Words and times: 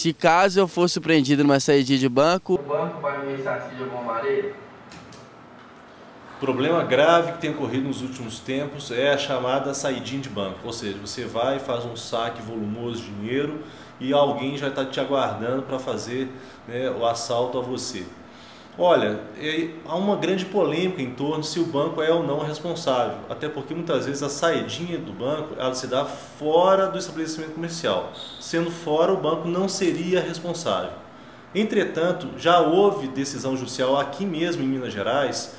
Se 0.00 0.14
caso 0.14 0.58
eu 0.58 0.66
for 0.66 0.88
surpreendido 0.88 1.44
numa 1.44 1.60
saída 1.60 1.94
de 1.94 2.08
banco, 2.08 2.54
o 2.54 2.58
banco 2.58 3.02
vai 3.02 3.18
me 3.18 3.36
ressarcir 3.36 3.76
de 3.76 3.82
alguma 3.82 4.14
maneira? 4.14 4.54
Problema 6.40 6.82
grave 6.84 7.32
que 7.32 7.38
tem 7.38 7.50
ocorrido 7.50 7.86
nos 7.86 8.00
últimos 8.00 8.38
tempos 8.38 8.90
é 8.90 9.12
a 9.12 9.18
chamada 9.18 9.74
saidinha 9.74 10.22
de 10.22 10.30
banco, 10.30 10.60
ou 10.64 10.72
seja, 10.72 10.96
você 10.96 11.26
vai 11.26 11.58
e 11.58 11.60
faz 11.60 11.84
um 11.84 11.96
saque 11.96 12.40
volumoso 12.40 13.02
de 13.02 13.10
dinheiro 13.10 13.62
e 14.00 14.10
alguém 14.14 14.56
já 14.56 14.68
está 14.68 14.86
te 14.86 14.98
aguardando 14.98 15.64
para 15.64 15.78
fazer 15.78 16.30
né, 16.66 16.90
o 16.90 17.04
assalto 17.04 17.58
a 17.58 17.60
você. 17.60 18.06
Olha, 18.82 19.20
há 19.84 19.94
uma 19.94 20.16
grande 20.16 20.46
polêmica 20.46 21.02
em 21.02 21.10
torno 21.10 21.44
se 21.44 21.60
o 21.60 21.66
banco 21.66 22.00
é 22.00 22.10
ou 22.10 22.24
não 22.26 22.38
responsável, 22.38 23.18
até 23.28 23.46
porque 23.46 23.74
muitas 23.74 24.06
vezes 24.06 24.22
a 24.22 24.30
saidinha 24.30 24.96
do 24.96 25.12
banco 25.12 25.54
ela 25.58 25.74
se 25.74 25.86
dá 25.86 26.06
fora 26.06 26.86
do 26.86 26.96
estabelecimento 26.96 27.52
comercial. 27.52 28.10
Sendo 28.40 28.70
fora, 28.70 29.12
o 29.12 29.18
banco 29.18 29.46
não 29.46 29.68
seria 29.68 30.18
responsável. 30.22 30.92
Entretanto, 31.54 32.28
já 32.38 32.60
houve 32.60 33.06
decisão 33.08 33.54
judicial 33.54 33.98
aqui 33.98 34.24
mesmo 34.24 34.62
em 34.62 34.66
Minas 34.66 34.94
Gerais 34.94 35.56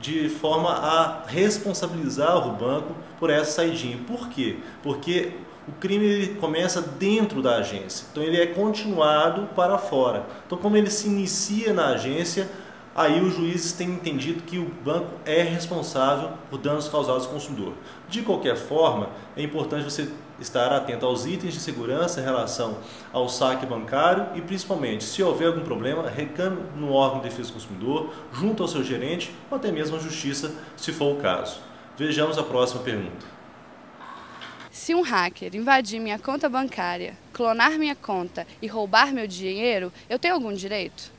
de 0.00 0.28
forma 0.28 0.70
a 0.70 1.22
responsabilizar 1.26 2.48
o 2.48 2.52
banco 2.52 2.94
por 3.18 3.30
essa 3.30 3.52
saidinha. 3.52 3.98
Por 4.06 4.28
quê? 4.28 4.56
Porque 4.82 5.32
o 5.66 5.72
crime 5.72 6.34
começa 6.40 6.80
dentro 6.82 7.40
da 7.40 7.56
agência, 7.56 8.06
então 8.10 8.22
ele 8.22 8.40
é 8.40 8.46
continuado 8.46 9.48
para 9.54 9.78
fora. 9.78 10.26
Então, 10.44 10.58
como 10.58 10.76
ele 10.76 10.90
se 10.90 11.06
inicia 11.06 11.72
na 11.72 11.90
agência, 11.90 12.48
aí 12.94 13.20
os 13.20 13.34
juízes 13.34 13.72
têm 13.72 13.90
entendido 13.90 14.42
que 14.42 14.58
o 14.58 14.66
banco 14.84 15.10
é 15.24 15.42
responsável 15.42 16.30
por 16.50 16.58
danos 16.58 16.88
causados 16.88 17.26
ao 17.26 17.32
consumidor. 17.32 17.74
De 18.08 18.22
qualquer 18.22 18.56
forma, 18.56 19.10
é 19.36 19.42
importante 19.42 19.84
você 19.84 20.08
estar 20.40 20.72
atento 20.72 21.06
aos 21.06 21.24
itens 21.24 21.54
de 21.54 21.60
segurança 21.60 22.20
em 22.20 22.24
relação 22.24 22.78
ao 23.12 23.28
saque 23.28 23.64
bancário 23.64 24.26
e, 24.34 24.40
principalmente, 24.40 25.04
se 25.04 25.22
houver 25.22 25.48
algum 25.48 25.62
problema, 25.62 26.08
reclame 26.08 26.62
no 26.76 26.92
órgão 26.92 27.20
de 27.20 27.28
defesa 27.28 27.48
do 27.48 27.54
consumidor, 27.54 28.12
junto 28.32 28.62
ao 28.62 28.68
seu 28.68 28.82
gerente 28.82 29.32
ou 29.50 29.56
até 29.56 29.70
mesmo 29.70 29.96
à 29.96 29.98
justiça, 29.98 30.52
se 30.76 30.92
for 30.92 31.16
o 31.16 31.20
caso. 31.20 31.60
Vejamos 31.96 32.38
a 32.38 32.42
próxima 32.42 32.82
pergunta. 32.82 33.32
Se 34.70 34.94
um 34.94 35.02
hacker 35.02 35.54
invadir 35.54 36.00
minha 36.00 36.18
conta 36.18 36.48
bancária, 36.48 37.16
clonar 37.32 37.78
minha 37.78 37.94
conta 37.94 38.46
e 38.60 38.66
roubar 38.66 39.12
meu 39.12 39.26
dinheiro, 39.26 39.92
eu 40.08 40.18
tenho 40.18 40.34
algum 40.34 40.52
direito? 40.52 41.12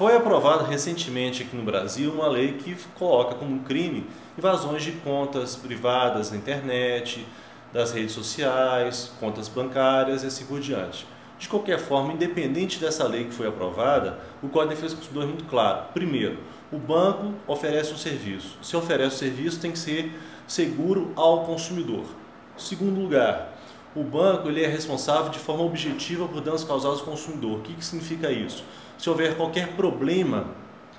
Foi 0.00 0.16
aprovada 0.16 0.64
recentemente 0.64 1.42
aqui 1.42 1.54
no 1.54 1.62
Brasil 1.62 2.10
uma 2.10 2.26
lei 2.26 2.54
que 2.54 2.74
coloca 2.98 3.34
como 3.34 3.60
crime 3.60 4.06
invasões 4.38 4.82
de 4.82 4.92
contas 4.92 5.56
privadas 5.56 6.30
na 6.30 6.38
internet, 6.38 7.26
das 7.70 7.92
redes 7.92 8.12
sociais, 8.12 9.12
contas 9.20 9.46
bancárias 9.46 10.22
e 10.22 10.28
assim 10.28 10.46
por 10.46 10.58
diante. 10.58 11.06
De 11.38 11.50
qualquer 11.50 11.78
forma, 11.78 12.14
independente 12.14 12.78
dessa 12.78 13.06
lei 13.06 13.24
que 13.24 13.34
foi 13.34 13.46
aprovada, 13.46 14.18
o 14.42 14.48
Código 14.48 14.70
de 14.70 14.76
Defesa 14.76 14.94
do 14.94 15.00
Consumidor 15.00 15.24
é 15.24 15.26
muito 15.26 15.44
claro. 15.44 15.88
Primeiro, 15.92 16.38
o 16.72 16.78
banco 16.78 17.34
oferece 17.46 17.92
um 17.92 17.98
serviço. 17.98 18.56
Se 18.62 18.74
oferece 18.74 19.16
o 19.16 19.18
serviço, 19.18 19.60
tem 19.60 19.70
que 19.70 19.78
ser 19.78 20.18
seguro 20.46 21.12
ao 21.14 21.44
consumidor. 21.44 22.06
Segundo 22.56 22.98
lugar, 22.98 23.52
o 23.94 24.04
banco 24.04 24.48
ele 24.48 24.62
é 24.62 24.68
responsável 24.68 25.30
de 25.30 25.38
forma 25.38 25.64
objetiva 25.64 26.28
por 26.28 26.40
danos 26.40 26.64
causados 26.64 27.00
ao 27.00 27.06
consumidor. 27.06 27.58
O 27.58 27.62
que, 27.62 27.74
que 27.74 27.84
significa 27.84 28.30
isso? 28.30 28.62
Se 28.96 29.08
houver 29.10 29.36
qualquer 29.36 29.72
problema 29.74 30.46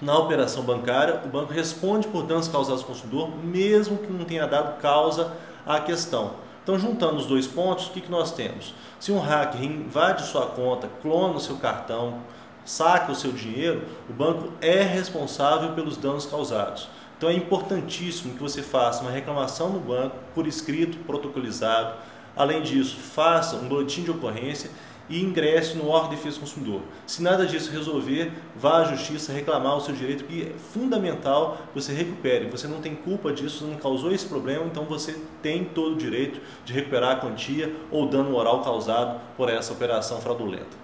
na 0.00 0.16
operação 0.16 0.62
bancária, 0.62 1.20
o 1.24 1.28
banco 1.28 1.52
responde 1.52 2.06
por 2.08 2.22
danos 2.22 2.48
causados 2.48 2.82
ao 2.82 2.88
consumidor, 2.88 3.30
mesmo 3.44 3.98
que 3.98 4.12
não 4.12 4.24
tenha 4.24 4.46
dado 4.46 4.80
causa 4.80 5.32
à 5.66 5.80
questão. 5.80 6.34
Então, 6.62 6.78
juntando 6.78 7.16
os 7.16 7.26
dois 7.26 7.46
pontos, 7.46 7.86
o 7.86 7.90
que, 7.90 8.00
que 8.00 8.10
nós 8.10 8.30
temos? 8.32 8.74
Se 9.00 9.10
um 9.10 9.18
hacker 9.18 9.62
invade 9.62 10.26
sua 10.26 10.46
conta, 10.46 10.88
clona 11.02 11.34
o 11.34 11.40
seu 11.40 11.56
cartão, 11.56 12.20
saca 12.64 13.10
o 13.10 13.14
seu 13.14 13.32
dinheiro, 13.32 13.84
o 14.08 14.12
banco 14.12 14.52
é 14.60 14.82
responsável 14.82 15.72
pelos 15.72 15.96
danos 15.96 16.26
causados. 16.26 16.88
Então 17.16 17.28
é 17.28 17.32
importantíssimo 17.32 18.34
que 18.34 18.40
você 18.40 18.62
faça 18.62 19.02
uma 19.02 19.10
reclamação 19.10 19.70
no 19.70 19.80
banco 19.80 20.14
por 20.34 20.46
escrito, 20.46 20.98
protocolizado. 20.98 21.94
Além 22.38 22.62
disso, 22.62 22.96
faça 22.96 23.56
um 23.56 23.66
boletim 23.66 24.04
de 24.04 24.12
ocorrência 24.12 24.70
e 25.08 25.20
ingresse 25.20 25.76
no 25.76 25.88
órgão 25.88 26.10
de 26.10 26.16
defesa 26.16 26.36
do 26.36 26.40
consumidor. 26.40 26.82
Se 27.04 27.20
nada 27.20 27.44
disso 27.44 27.72
resolver, 27.72 28.30
vá 28.54 28.78
à 28.78 28.84
justiça 28.84 29.32
reclamar 29.32 29.76
o 29.76 29.80
seu 29.80 29.92
direito, 29.92 30.22
que 30.24 30.42
é 30.42 30.52
fundamental 30.72 31.58
você 31.74 31.92
recupere. 31.92 32.48
Você 32.48 32.68
não 32.68 32.80
tem 32.80 32.94
culpa 32.94 33.32
disso, 33.32 33.66
não 33.66 33.76
causou 33.76 34.12
esse 34.12 34.26
problema, 34.26 34.64
então 34.66 34.84
você 34.84 35.18
tem 35.42 35.64
todo 35.64 35.94
o 35.94 35.98
direito 35.98 36.40
de 36.64 36.72
recuperar 36.72 37.16
a 37.16 37.20
quantia 37.20 37.74
ou 37.90 38.06
dano 38.06 38.30
moral 38.30 38.62
causado 38.62 39.20
por 39.36 39.48
essa 39.48 39.72
operação 39.72 40.20
fraudulenta. 40.20 40.76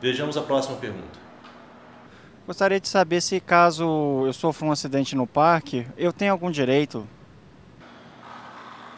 Vejamos 0.00 0.36
a 0.36 0.42
próxima 0.42 0.76
pergunta. 0.76 1.18
Gostaria 2.46 2.78
de 2.78 2.86
saber 2.86 3.20
se 3.20 3.40
caso 3.40 4.22
eu 4.24 4.32
sofra 4.32 4.68
um 4.68 4.70
acidente 4.70 5.16
no 5.16 5.26
parque, 5.26 5.84
eu 5.96 6.12
tenho 6.12 6.30
algum 6.30 6.48
direito? 6.48 7.08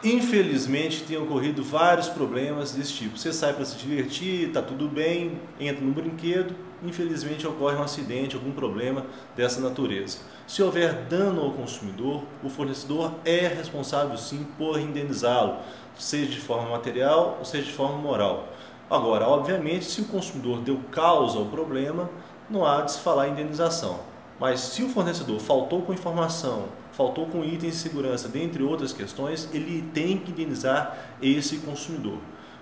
Infelizmente 0.01 1.03
tem 1.03 1.17
ocorrido 1.17 1.61
vários 1.61 2.07
problemas 2.07 2.71
desse 2.71 2.93
tipo. 2.93 3.17
Você 3.17 3.33
sai 3.33 3.51
para 3.51 3.65
se 3.65 3.75
divertir, 3.75 4.47
está 4.47 4.61
tudo 4.61 4.87
bem, 4.87 5.41
entra 5.59 5.83
no 5.83 5.91
brinquedo, 5.91 6.55
infelizmente 6.81 7.45
ocorre 7.45 7.75
um 7.75 7.83
acidente, 7.83 8.33
algum 8.33 8.53
problema 8.53 9.05
dessa 9.35 9.59
natureza. 9.59 10.19
Se 10.47 10.63
houver 10.63 10.93
dano 11.09 11.41
ao 11.41 11.51
consumidor, 11.51 12.23
o 12.41 12.49
fornecedor 12.49 13.11
é 13.25 13.45
responsável 13.47 14.17
sim 14.17 14.47
por 14.57 14.79
indenizá-lo, 14.79 15.57
seja 15.97 16.31
de 16.31 16.39
forma 16.39 16.69
material 16.69 17.35
ou 17.37 17.43
seja 17.43 17.65
de 17.65 17.73
forma 17.73 17.97
moral. 17.97 18.47
Agora, 18.89 19.27
obviamente, 19.27 19.83
se 19.83 19.99
o 19.99 20.05
consumidor 20.05 20.61
deu 20.61 20.79
causa 20.91 21.37
ao 21.37 21.45
problema, 21.47 22.09
não 22.49 22.65
há 22.65 22.83
de 22.83 22.93
se 22.93 23.01
falar 23.01 23.27
em 23.27 23.31
indenização. 23.31 23.99
Mas 24.39 24.61
se 24.61 24.83
o 24.83 24.89
fornecedor 24.89 25.39
faltou 25.39 25.81
com 25.81 25.93
informação, 25.93 26.69
faltou 26.93 27.25
com 27.25 27.43
itens 27.43 27.73
de 27.73 27.79
segurança, 27.79 28.29
dentre 28.29 28.63
outras 28.63 28.93
questões, 28.93 29.49
ele 29.53 29.81
tem 29.93 30.17
que 30.17 30.31
indenizar 30.31 30.97
esse 31.21 31.57
consumidor. 31.57 32.19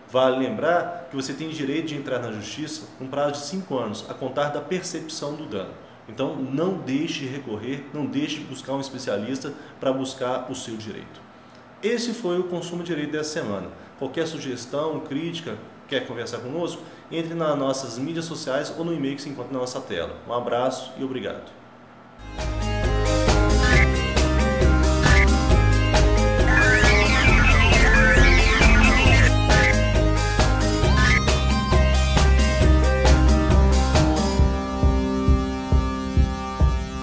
Vale 0.10 0.40
lembrar 0.40 1.08
que 1.10 1.16
você 1.16 1.34
tem 1.34 1.50
direito 1.50 1.88
de 1.88 1.96
entrar 1.96 2.20
na 2.20 2.32
justiça 2.32 2.88
com 2.98 3.08
prazo 3.08 3.34
de 3.34 3.48
5 3.48 3.78
anos, 3.78 4.06
a 4.10 4.14
contar 4.14 4.50
da 4.50 4.62
percepção 4.62 5.36
do 5.36 5.46
dano. 5.46 5.74
Então, 6.10 6.36
não 6.36 6.76
deixe 6.76 7.26
de 7.26 7.28
recorrer, 7.28 7.86
não 7.94 8.06
deixe 8.06 8.40
de 8.40 8.46
buscar 8.46 8.74
um 8.74 8.80
especialista 8.80 9.54
para 9.80 9.92
buscar 9.92 10.50
o 10.50 10.56
seu 10.56 10.78
direito. 10.78 11.22
Esse 11.84 12.14
foi 12.14 12.40
o 12.40 12.46
Consumo 12.46 12.82
Direito 12.84 13.12
dessa 13.12 13.42
semana. 13.42 13.68
Qualquer 14.00 14.26
sugestão, 14.26 15.02
crítica, 15.02 15.58
quer 15.88 16.08
conversar 16.08 16.40
conosco, 16.40 16.82
entre 17.12 17.34
nas 17.34 17.58
nossas 17.58 17.98
mídias 18.00 18.26
sociais 18.26 18.74
ou 18.78 18.86
no 18.86 18.94
e-mail 18.94 19.16
que 19.16 19.22
se 19.22 19.30
encontra 19.30 19.54
na 19.54 19.60
nossa 19.60 19.82
tela. 19.82 20.16
Um 20.28 20.34
abraço 20.34 20.94
e 20.98 21.04
obrigado. 21.04 21.52